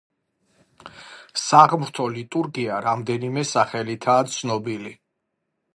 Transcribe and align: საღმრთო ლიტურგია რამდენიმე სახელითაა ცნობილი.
საღმრთო 1.41 2.07
ლიტურგია 2.17 2.81
რამდენიმე 2.89 3.47
სახელითაა 3.53 4.29
ცნობილი. 4.39 5.01